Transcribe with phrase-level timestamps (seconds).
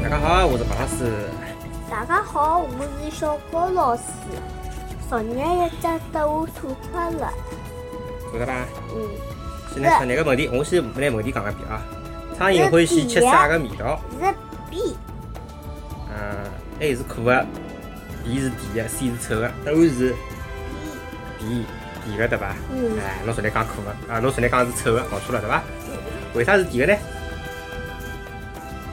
[0.00, 0.98] 大家好，我是王老师。
[1.90, 2.66] 大家好，我
[3.04, 4.02] 是小高老师。
[5.08, 7.28] 昨日一只豆腐快乐，
[8.30, 8.66] 做得吧？
[8.94, 9.08] 嗯，
[9.72, 11.82] 先来出那个问题，我先来问题讲个遍啊。
[12.36, 14.00] 苍蝇欢喜吃啥个味道？
[14.20, 14.34] 是
[14.70, 14.96] B，
[16.10, 16.50] 嗯
[16.80, 17.46] ，A 是苦的
[18.24, 20.14] ，B 是甜的，C 是臭的，答案是
[21.38, 21.64] B，
[22.04, 22.54] 甜的对吧？
[22.72, 25.62] 嗯哎，侬昨天讲苦的，啊，侬昨天讲是臭的，搞错了对吧？
[26.34, 27.00] 为啥是甜的呢？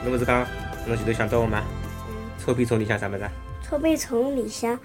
[0.04, 0.46] 侬勿是讲
[0.86, 1.62] 侬前头想到我吗？
[2.44, 3.30] 臭屁虫里向啥物事啊？
[3.68, 4.78] 臭屁虫里向，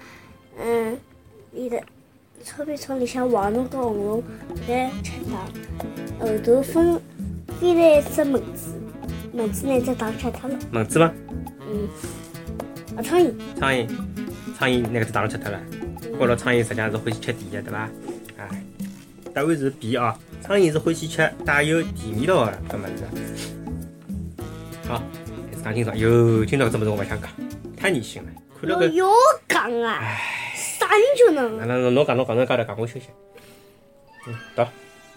[0.60, 0.98] 嗯，
[1.52, 1.82] 里的
[2.44, 4.22] 臭屁虫里向黄龙跟红龙
[4.66, 5.46] 在吃糖，
[6.20, 7.00] 后头分
[7.60, 8.80] 飞来一只蚊子，
[9.32, 10.58] 蚊子拿只糖吃脱了。
[10.72, 11.12] 蚊子吗？
[11.60, 11.88] 嗯，
[12.96, 13.88] 啊，苍蝇，苍蝇，
[14.58, 15.60] 苍蝇拿搿只糖吃脱了。
[16.18, 17.88] 觉着苍蝇实际上是欢喜吃甜的，对吧？
[18.38, 18.48] 啊，
[19.32, 23.04] 答案是 B 啊，苍蝇是欢喜吃带有甜味道的搿物事。
[24.88, 25.02] 好，
[25.50, 25.96] 开始讲清爽。
[25.96, 27.30] 哟，今朝搿只物事我勿想讲，
[27.76, 28.28] 太恶心了。
[28.60, 29.06] 看了搿，我要
[29.48, 30.41] 讲啊，啥
[30.92, 33.08] 人就能那那侬侬讲侬讲侬讲头讲，我休息。
[34.26, 34.68] 嗯，到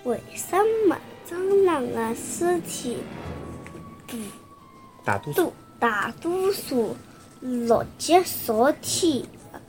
[0.04, 0.98] 为什么
[1.30, 2.98] 蟑螂的尸体
[5.04, 5.54] 大多数。
[5.78, 6.96] 大多数
[7.42, 9.24] 落脚朝天？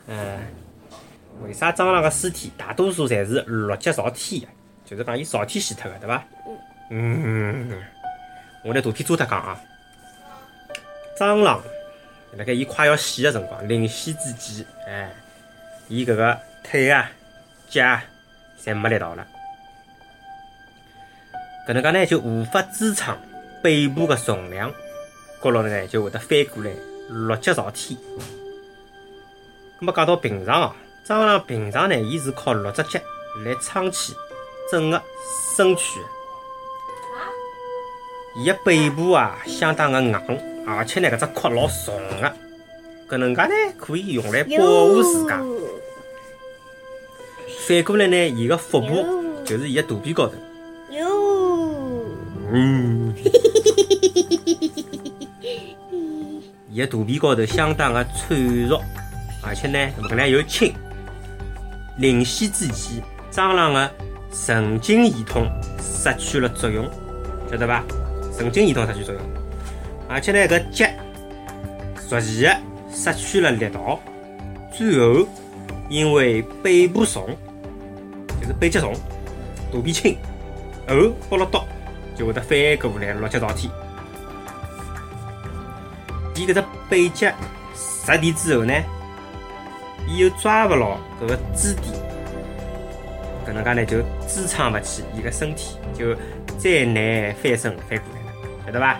[0.06, 0.38] 嗯，
[1.42, 4.48] 为啥蟑螂个尸体大多数侪是落脚朝天的？
[4.84, 6.24] 就是讲伊朝天死脱个，对伐？
[6.90, 7.82] 嗯，
[8.64, 9.60] 我拿图片做脱讲啊。
[11.18, 11.60] 蟑螂
[12.36, 15.12] 辣盖伊快要死个辰光，临死之际，哎，
[15.88, 17.10] 伊搿个腿啊、
[17.68, 18.04] 脚啊，
[18.64, 19.26] 侪没力道了。
[21.68, 23.16] 搿能介呢，就无法支撑
[23.62, 24.72] 背部个重量，
[25.42, 26.72] 角落呢就会得翻过来，
[27.08, 27.98] 落脚朝天。
[29.80, 30.74] 咁么讲到平常哦，
[31.06, 32.98] 蟑螂平常呢，伊是靠六只脚
[33.44, 34.14] 来撑起
[34.70, 35.00] 整个
[35.56, 36.06] 身躯的。
[38.38, 42.32] 伊个背部啊相当个硬，而且呢搿只壳老重个，
[43.08, 45.40] 搿能介呢可以用来保护自家。
[47.66, 49.04] 反过来呢，伊个腹部
[49.44, 50.34] 就是伊个肚皮高头。
[50.90, 52.04] 哟，
[52.52, 53.14] 嗯，
[56.70, 58.80] 伊个肚皮高头相当个脆弱，
[59.42, 60.72] 而且呢物量又轻。
[61.98, 63.02] 临死之前，
[63.32, 63.90] 蟑螂个
[64.32, 65.48] 神经系统
[65.80, 66.88] 失去了作用，
[67.50, 67.84] 晓得伐？
[68.36, 69.22] 神经系统失去作用，
[70.08, 70.86] 而且呢搿脚
[72.08, 72.56] 逐渐个
[72.96, 74.00] 失去了力道，
[74.72, 75.28] 最后
[75.90, 77.36] 因为背部重，
[78.40, 78.94] 就是背脊重，
[79.70, 80.16] 肚皮轻。
[80.88, 80.94] 后
[81.28, 81.62] 剥了刀，
[82.16, 83.70] 就会得翻过来落脚朝天。
[86.34, 87.26] 伊搿只背脊
[88.06, 88.72] 着地之后呢，
[90.08, 91.92] 伊又抓勿牢搿个支点，
[93.46, 96.14] 搿能介呢就支撑勿起伊个身体，就
[96.56, 98.32] 再难翻身翻过来了，
[98.66, 98.98] 晓得伐？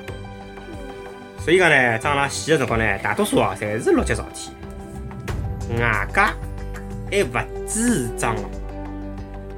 [1.46, 6.34] 所以讲呢，蟑螂死个辰光呢，大多数哦侪是六脚朝天，外加
[7.08, 8.50] 还勿止蟑螂，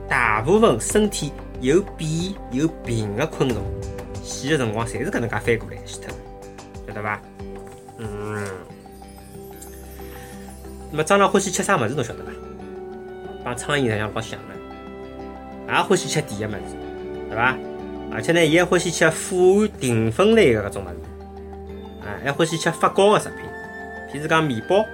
[0.06, 1.32] 大部分身体
[1.62, 2.10] 有扁
[2.50, 3.65] 有平个昆虫，
[4.22, 6.15] 死个辰光侪是搿能介翻过来死脱，
[6.87, 7.19] 晓得伐？
[7.97, 8.47] 嗯。
[10.91, 12.31] 那么蟑螂欢喜吃啥物事侬晓得伐？
[13.43, 16.76] 帮苍蝇一样老像的，也欢喜吃甜个物事，
[17.31, 17.56] 对伐？
[18.12, 20.97] 而且呢，伊还欢喜吃富含淀粉类个搿种物事，
[22.25, 23.45] 还欢喜吃发酵个食品，
[24.12, 24.84] 譬如讲面包、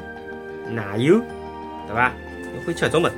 [0.68, 1.20] 奶油，
[1.86, 2.12] 对伐？
[2.54, 3.12] 伊欢喜吃搿种物事，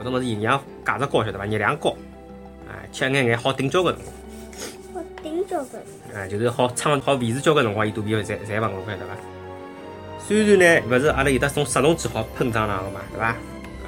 [0.00, 1.44] 搿种物事营养价值高，晓得伐？
[1.46, 1.90] 热量高，
[2.68, 4.14] 啊，吃一眼眼好顶交关辰光。
[4.94, 5.78] 好顶着个，
[6.18, 9.16] 啊，就是好撑好维持交关辰光，伊肚皮会侪侪勿饿晓得伐？
[10.18, 13.36] 虽然呢，勿是阿拉有得种杀虫剂好喷蟑螂个嘛，对伐？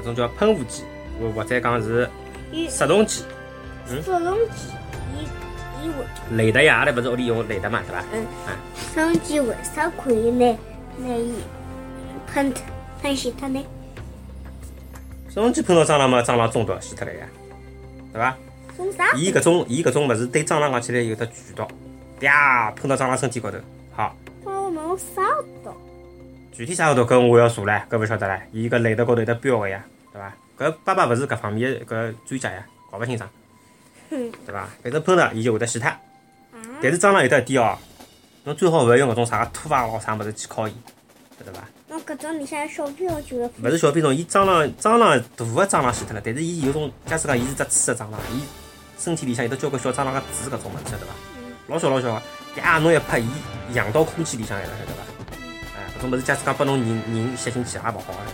[0.00, 0.84] 搿种叫喷雾剂，
[1.20, 2.09] 或或者讲是
[2.53, 3.24] 伊杀虫剂。
[3.86, 4.68] 杀虫剂，
[5.16, 5.27] 伊
[6.32, 8.04] 雷达呀，阿拉勿是屋里用雷达嘛，对伐？
[8.12, 8.56] 嗯啊，
[8.94, 10.46] 杀虫剂为啥可以拿
[10.98, 11.34] 拿伊
[12.32, 12.52] 喷
[13.02, 13.64] 喷死脱呢？
[15.28, 17.26] 杀虫剂喷到蟑螂嘛，蟑螂中毒死脱了呀，
[18.12, 18.36] 对伐？
[18.76, 19.12] 中啥？
[19.14, 21.66] 伊搿种伊搿种物事对蟑螂讲起来有得剧毒，
[22.20, 23.58] 啪喷到蟑螂身体高头。
[23.92, 25.22] 好，我能杀
[25.64, 25.76] 到？
[26.52, 28.40] 具体啥个毒搿我要查唻，搿勿晓得唻。
[28.52, 30.32] 伊搿雷达高头有得标个呀，对伐？
[30.58, 33.28] 搿爸爸勿是搿方面的搿专家呀，搞勿清爽，
[34.10, 34.69] 哼对伐？
[34.83, 35.89] 反正喷了伊就会得死脱。
[35.89, 35.99] 啊！
[36.83, 37.78] 但是蟑螂有得一点哦，
[38.45, 40.75] 侬最好勿要用搿种啥个土伐咯啥物事去敲伊，
[41.39, 41.65] 晓得伐？
[41.89, 48.43] 那搿种里向小朋友就要勿是小品种，伊蟑螂蟑螂大个蟑螂死脱了，但是伊有种，假使讲伊是只雌个蟑螂，伊
[48.99, 51.13] 身体里向有得交关小蟑螂个子搿种物事，晓得伐？
[51.39, 52.22] 嗯老小老小个，
[52.63, 53.28] 呀，侬一拍伊
[53.75, 55.03] 扬到空气里向来了，晓得伐？
[55.77, 58.31] 哎，搿种物事假使讲拨侬人人吸进去也勿好，晓得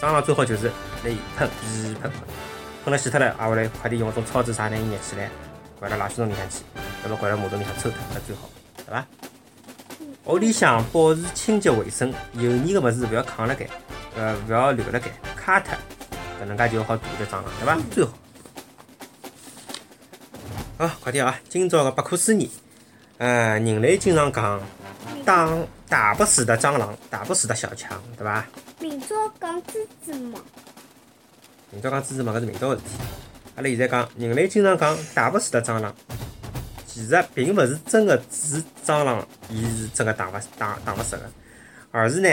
[0.00, 0.06] 伐？
[0.08, 0.70] 蟑螂最好就是
[1.04, 2.12] 拿伊喷，喷喷，喷
[2.86, 5.28] 了死脱了，挨下来快点用种草纸啥拿伊捏起来，
[5.80, 6.62] 掼到垃圾桶里向去，
[7.04, 9.06] 要么掼到马桶里向抽脱，搿最好，对伐？
[10.24, 13.68] 屋里向保持清洁卫生，油腻个物事勿要扛辣盖，
[14.16, 15.74] 呃，勿要留辣盖，揩脱，
[16.40, 17.78] 搿能介就好杜绝蟑螂，对伐？
[17.90, 18.12] 最好。
[20.78, 21.38] 好，快点啊！
[21.48, 22.50] 今朝个百科思议，
[23.18, 24.58] 呃，人类经常讲
[25.26, 25.46] 打
[25.88, 28.46] 打不死的蟑螂，打不死的小强，对伐？
[28.78, 30.42] 明朝讲蜘蛛网，
[31.72, 32.88] 明朝讲蜘蛛网搿是明朝个事体。
[33.54, 35.94] 阿拉现在讲人类经常讲打不死的蟑螂，
[36.84, 41.22] 其实并勿是真个指蟑螂，伊是真个打勿打打勿死个，
[41.92, 42.28] 而是呢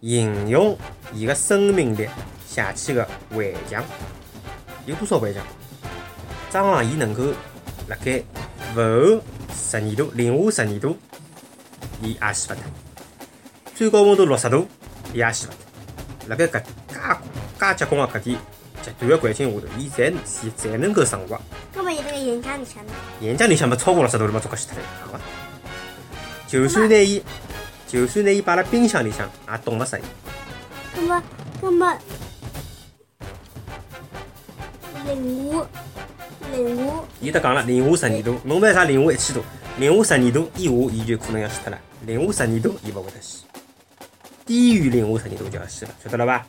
[0.00, 0.76] 形容
[1.12, 2.08] 伊个生命力
[2.48, 3.84] 下去个顽强。
[4.86, 5.44] 有多少顽强？
[6.50, 7.24] 蟑螂伊能够
[7.88, 8.22] 辣盖
[8.74, 9.22] 负后
[9.54, 10.96] 十二度、零下十二度，
[12.00, 12.62] 伊也死勿脱；
[13.74, 14.66] 最高温度六十度，
[15.12, 16.28] 伊也死勿脱。
[16.28, 16.62] 辣盖搿
[17.58, 18.38] 介介结棍个搿点
[18.82, 21.40] 极端个环境下头，伊才才才能够生活。
[21.74, 22.92] 搿么伊辣个岩浆里向呢？
[23.20, 25.20] 岩浆里向没超过六十度了嘛，足够死脱了，好伐？
[26.46, 27.22] 就算拿伊，
[27.88, 30.02] 就算拿伊摆辣冰箱里向，也冻勿死伊。
[30.98, 31.22] 搿么
[31.62, 31.98] 搿么
[35.06, 35.66] 零下
[36.52, 39.42] 零下伊得讲了，零下十二度，侬买啥零下一千度，
[39.78, 41.78] 零下十二度以下，伊就可能要死脱了。
[42.06, 43.42] 零下十二度，伊勿会得死，
[44.44, 46.46] 低于零下十二度就要死了，晓得了伐？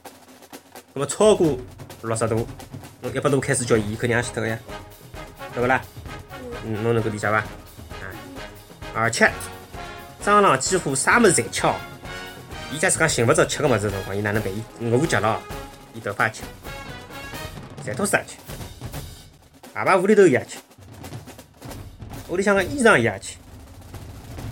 [0.97, 1.55] 那么超过
[2.01, 2.47] 六十度，
[3.01, 4.57] 侬一百度开始叫伊，肯定也死脱个呀，
[5.53, 5.79] 对勿啦？
[6.65, 7.37] 嗯，侬能够理解伐？
[7.37, 7.45] 啊，
[8.95, 9.31] 而且
[10.23, 11.75] 蟑螂几乎啥物事侪吃哦。
[12.71, 14.51] 伊假使讲寻勿着吃个物事辰光，伊哪能办？
[14.51, 15.39] 伊饿极了，
[15.93, 16.41] 伊头发吃，
[17.85, 18.37] 馋吐司也吃。
[19.75, 20.57] 爸爸屋里头伊也吃，
[22.27, 23.37] 屋里向个衣裳伊也吃，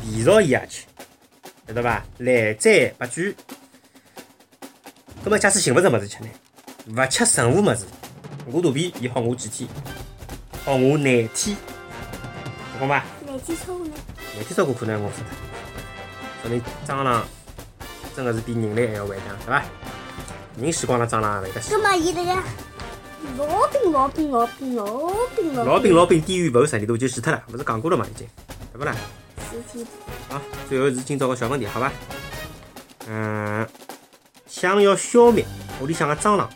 [0.03, 0.83] 肥皂伊也吃，
[1.67, 2.05] 晓得伐？
[2.19, 3.35] 来哉不拒。
[5.25, 6.29] 葛末假使寻勿着物事吃呢？
[6.85, 7.83] 勿吃任何物事，
[8.53, 9.67] 饿肚皮伊好饿几天？
[10.63, 11.57] 好饿廿天，
[12.77, 13.03] 懂伐？
[13.25, 13.93] 廿天超过呢？
[14.35, 16.43] 廿天超过可能饿死脱。
[16.43, 17.25] 说明蟑螂
[18.15, 19.63] 真个是比人类还要顽强，对伐？
[20.61, 21.75] 人死光了，蟑螂也会得死。
[21.75, 22.43] 搿么伊辣盖
[23.35, 24.85] 老兵老兵老兵老
[25.35, 28.05] 兵老兵老冰低于五十二度就死脱了，勿是讲过了嘛？
[28.05, 28.27] 已经，
[28.73, 28.95] 对勿啦？
[29.49, 29.87] 十天
[30.29, 30.39] 好，
[30.69, 31.91] 最后是今朝个小问题，好伐？
[33.07, 33.67] 嗯，
[34.55, 35.45] 想要消灭
[35.81, 36.49] 屋里向个蟑螂，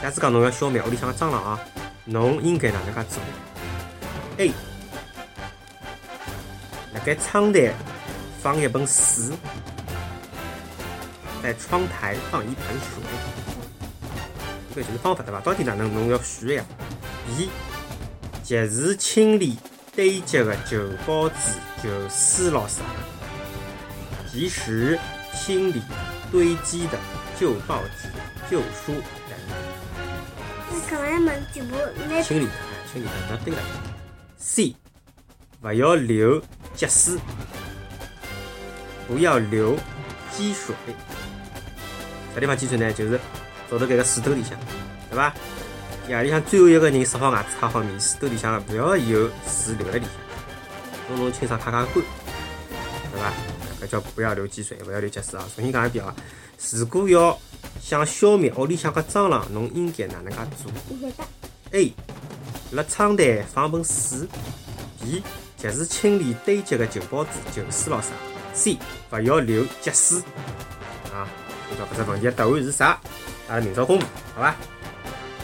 [0.00, 1.60] 假使讲侬要消灭屋里向个蟑螂啊，
[2.04, 3.20] 侬应该哪能介做
[4.38, 4.52] ？A，
[6.92, 7.74] 辣盖窗台
[8.40, 9.34] 放一本水，
[11.42, 13.02] 在窗台放一盆水，
[14.72, 15.40] 这个就是方法对伐？
[15.40, 16.64] 到底哪能侬要选呀
[17.36, 17.50] ？B，
[18.44, 19.58] 及时清理
[19.96, 21.34] 堆积的旧报纸、
[21.82, 22.82] 旧书咾啥，
[24.30, 24.96] 及时
[25.34, 25.82] 清理
[26.34, 26.98] 堆积的
[27.38, 28.08] 旧报纸、
[28.50, 28.92] 旧书
[29.30, 29.38] 等。
[30.68, 31.76] 你搿样问全部
[32.10, 33.62] 拿清理它，哎清理它，那对了。
[34.36, 34.74] C，
[35.62, 36.42] 不要留
[36.74, 37.20] 积水，
[39.06, 39.76] 不要留
[40.32, 40.74] 积水。
[42.34, 42.92] 啥地方积水呢？
[42.92, 43.20] 就是
[43.70, 44.58] 找到这个水兜里向，
[45.08, 45.32] 对伐？
[46.08, 50.10] 夜里向最后一个人刷好牙齿、擦好面，水兜里向不要有水留辣里向，
[51.10, 52.02] 弄弄清爽、擦擦干？
[53.86, 55.46] 叫不要留积水，不要留积水啊！
[55.54, 56.14] 重新讲一遍啊！
[56.72, 57.38] 如果要
[57.82, 60.72] 想消灭屋里向个蟑螂，侬应该哪能介做
[61.72, 61.92] ？A.
[62.72, 64.26] 辣窗台放盆水。
[65.00, 65.22] B.
[65.56, 68.08] 及时清理堆积的旧报纸、旧书咾啥。
[68.52, 68.78] C.
[69.10, 70.18] 勿要留积水。
[71.12, 71.28] 啊，
[71.68, 72.98] 今朝搿只问题的答案是啥？
[73.48, 74.54] 阿拉明朝公布，好伐？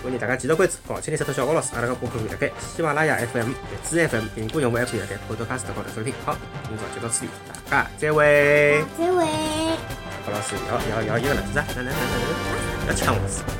[0.02, 3.54] 欢迎大家继续关注搞青年石头小高老师，阿拉个播客会辣盖喜马拉雅 FM、荔
[3.85, 6.14] 枝 FM、苹果用户 App 平台 Podcast 高头收听。
[6.25, 6.35] 好，
[6.66, 7.30] 今朝就到此里，
[7.69, 8.83] 大家再会。
[8.99, 9.26] 再会。
[10.26, 11.42] 高老师要要要一个了？
[11.54, 13.60] 来来来来来，要抢我是。